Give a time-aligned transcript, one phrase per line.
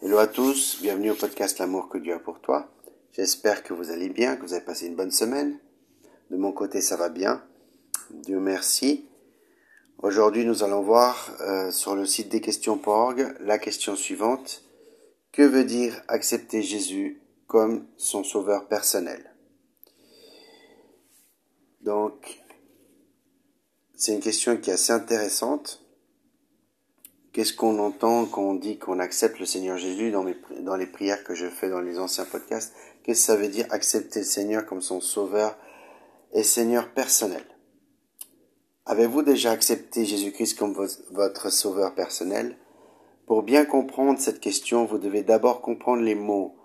[0.00, 2.72] Hello à tous, bienvenue au podcast L'amour que Dieu a pour toi.
[3.10, 5.58] J'espère que vous allez bien, que vous avez passé une bonne semaine.
[6.30, 7.44] De mon côté, ça va bien.
[8.10, 9.08] Dieu merci.
[9.98, 14.62] Aujourd'hui, nous allons voir euh, sur le site des questions.org la question suivante.
[15.32, 19.34] Que veut dire accepter Jésus comme son sauveur personnel?
[21.80, 22.40] Donc,
[23.96, 25.82] c'est une question qui est assez intéressante
[27.38, 31.36] Qu'est-ce qu'on entend quand on dit qu'on accepte le Seigneur Jésus dans, les prières que
[31.36, 32.74] je fais dans les anciens podcasts?
[33.04, 35.56] Qu'est-ce que ça veut dire accepter le Seigneur comme son sauveur
[36.32, 37.44] et Seigneur personnel?
[38.86, 40.72] Avez-vous déjà accepté Jésus-Christ comme
[41.12, 42.58] votre sauveur personnel?
[43.24, 46.56] Pour bien comprendre cette question, vous devez d'abord comprendre les mots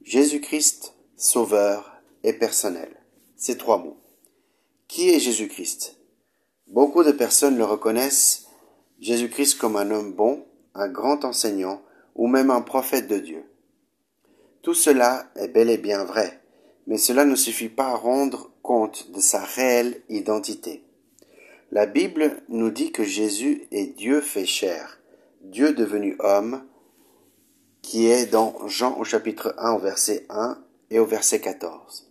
[0.00, 2.88] Jésus-Christ, sauveur et personnel.
[3.36, 3.98] Ces trois mots.
[4.88, 5.98] Qui est Jésus-Christ?
[6.68, 8.46] Beaucoup de personnes le reconnaissent
[9.02, 11.82] Jésus-Christ comme un homme bon, un grand enseignant
[12.14, 13.42] ou même un prophète de Dieu.
[14.62, 16.40] Tout cela est bel et bien vrai,
[16.86, 20.84] mais cela ne suffit pas à rendre compte de sa réelle identité.
[21.72, 25.00] La Bible nous dit que Jésus est Dieu fait chair,
[25.40, 26.62] Dieu devenu homme,
[27.82, 32.08] qui est dans Jean au chapitre 1 au verset 1 et au verset 14.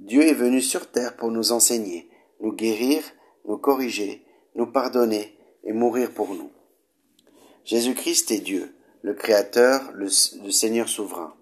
[0.00, 2.10] Dieu est venu sur terre pour nous enseigner,
[2.40, 3.04] nous guérir,
[3.46, 4.24] nous corriger,
[4.56, 5.37] nous pardonner
[5.68, 6.50] et mourir pour nous.
[7.66, 11.34] Jésus-Christ est Dieu, le Créateur, le, Seigneur souverain.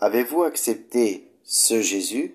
[0.00, 2.34] Avez-vous accepté ce Jésus?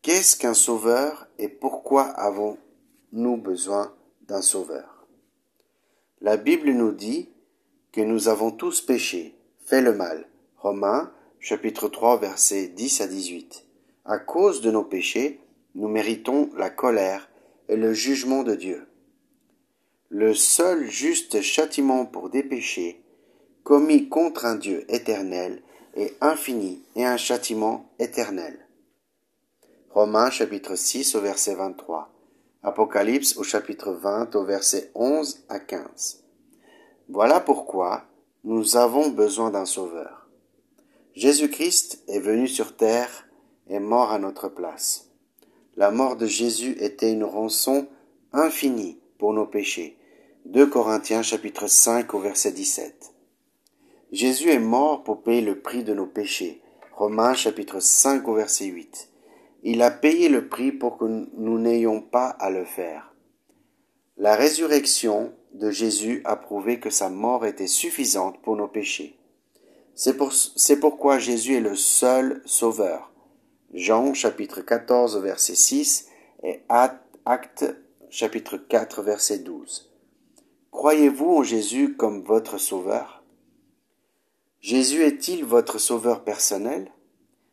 [0.00, 5.06] Qu'est-ce qu'un sauveur et pourquoi avons-nous besoin d'un sauveur?
[6.22, 7.28] La Bible nous dit
[7.92, 9.34] que nous avons tous péché,
[9.66, 10.26] fait le mal.
[10.56, 13.66] Romains chapitre 3 versets 10 à 18.
[14.06, 15.38] À cause de nos péchés,
[15.74, 17.28] nous méritons la colère
[17.68, 18.86] et le jugement de Dieu
[20.12, 23.00] le seul juste châtiment pour des péchés
[23.62, 25.62] commis contre un Dieu éternel
[25.94, 28.66] et infini et un châtiment éternel.
[29.90, 32.12] Romains chapitre 6 au verset 23.
[32.64, 36.24] Apocalypse au chapitre 20 au verset 11 à 15.
[37.08, 38.04] Voilà pourquoi
[38.42, 40.28] nous avons besoin d'un sauveur.
[41.14, 43.28] Jésus-Christ est venu sur terre
[43.68, 45.08] et mort à notre place.
[45.76, 47.86] La mort de Jésus était une rançon
[48.32, 49.98] infinie pour nos péchés
[50.46, 53.12] 2 Corinthiens chapitre 5 au verset 17.
[54.10, 56.62] Jésus est mort pour payer le prix de nos péchés.
[56.96, 59.10] Romains chapitre 5 au verset 8.
[59.62, 63.14] Il a payé le prix pour que nous n'ayons pas à le faire.
[64.16, 69.18] La résurrection de Jésus a prouvé que sa mort était suffisante pour nos péchés.
[69.94, 70.32] C'est pour,
[70.80, 73.12] pourquoi Jésus est le seul sauveur.
[73.74, 76.08] Jean chapitre 14 verset 6
[76.42, 77.66] et Acte
[78.12, 79.88] chapitre 4 verset 12.
[80.72, 83.22] Croyez-vous en Jésus comme votre sauveur?
[84.58, 86.90] Jésus est-il votre sauveur personnel?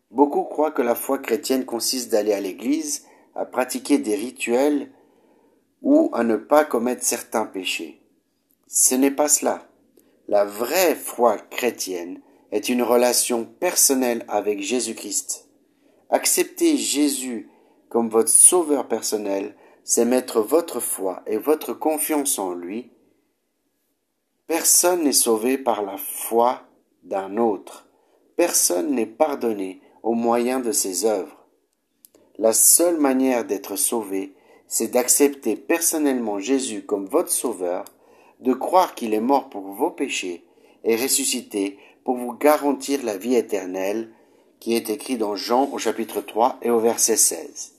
[0.10, 4.92] Beaucoup croient que la foi chrétienne consiste d'aller à l'église, à pratiquer des rituels
[5.84, 8.02] ou à ne pas commettre certains péchés.
[8.66, 9.70] Ce n'est pas cela.
[10.28, 12.20] La vraie foi chrétienne
[12.52, 15.50] est une relation personnelle avec Jésus-Christ.
[16.10, 17.48] Accepter Jésus
[17.90, 19.56] comme votre sauveur personnel,
[19.90, 22.92] c'est mettre votre foi et votre confiance en lui
[24.46, 26.64] Personne n'est sauvé par la foi
[27.04, 27.88] d'un autre.
[28.36, 31.48] Personne n'est pardonné au moyen de ses œuvres.
[32.38, 34.34] La seule manière d'être sauvé,
[34.68, 37.86] c'est d'accepter personnellement Jésus comme votre sauveur,
[38.42, 40.44] de croire qu'il est mort pour vos péchés
[40.84, 44.12] et ressuscité pour vous garantir la vie éternelle,
[44.60, 47.77] qui est écrit dans Jean au chapitre 3 et au verset 16.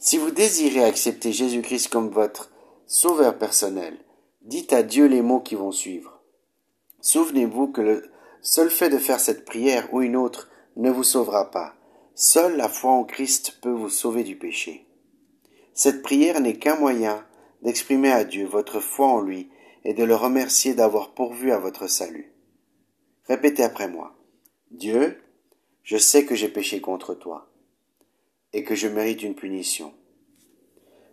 [0.00, 2.50] Si vous désirez accepter Jésus-Christ comme votre
[2.86, 3.98] sauveur personnel,
[4.42, 6.22] Dites à Dieu les mots qui vont suivre.
[7.02, 8.10] Souvenez-vous que le
[8.40, 11.74] seul fait de faire cette prière ou une autre ne vous sauvera pas.
[12.14, 14.86] Seule la foi en Christ peut vous sauver du péché.
[15.74, 17.22] Cette prière n'est qu'un moyen
[17.60, 19.50] d'exprimer à Dieu votre foi en lui
[19.84, 22.32] et de le remercier d'avoir pourvu à votre salut.
[23.28, 24.16] Répétez après moi.
[24.70, 25.20] Dieu,
[25.82, 27.49] je sais que j'ai péché contre toi
[28.52, 29.92] et que je mérite une punition.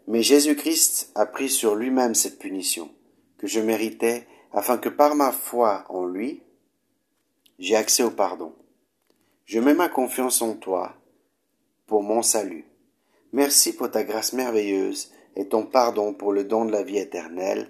[0.07, 2.89] Mais Jésus-Christ a pris sur lui-même cette punition
[3.37, 6.41] que je méritais, afin que par ma foi en lui,
[7.59, 8.53] j'ai accès au pardon.
[9.45, 10.95] Je mets ma confiance en toi
[11.85, 12.65] pour mon salut.
[13.33, 17.69] Merci pour ta grâce merveilleuse et ton pardon pour le don de la vie éternelle.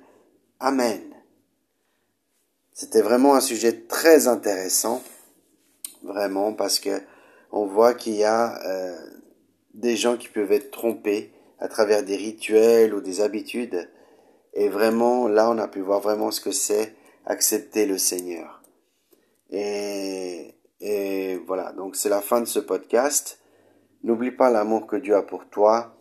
[0.59, 1.01] Amen.
[2.73, 5.03] C'était vraiment un sujet très intéressant,
[6.03, 7.01] vraiment, parce que
[7.51, 8.97] on voit qu'il y a euh,
[9.77, 13.87] des gens qui peuvent être trompés à travers des rituels ou des habitudes
[14.57, 16.95] et vraiment, là, on a pu voir vraiment ce que c'est
[17.27, 18.63] accepter le Seigneur.
[19.51, 23.39] Et, et voilà, donc c'est la fin de ce podcast.
[24.03, 25.95] N'oublie pas l'amour que Dieu a pour toi.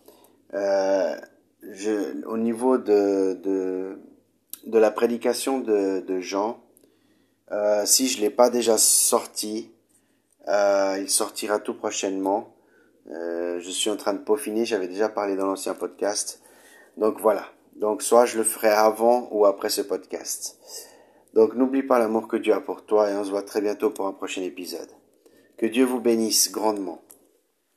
[0.55, 1.15] Euh,
[1.61, 3.99] je, au niveau de, de,
[4.65, 6.59] de la prédication de, de Jean,
[7.51, 9.71] euh, si je l'ai pas déjà sorti,
[10.47, 12.55] euh, il sortira tout prochainement.
[13.09, 16.41] Euh, je suis en train de peaufiner, j'avais déjà parlé dans l'ancien podcast.
[16.97, 17.45] Donc voilà.
[17.75, 20.57] Donc soit je le ferai avant ou après ce podcast.
[21.33, 23.91] Donc n'oublie pas l'amour que Dieu a pour toi et on se voit très bientôt
[23.91, 24.89] pour un prochain épisode.
[25.57, 27.01] Que Dieu vous bénisse grandement.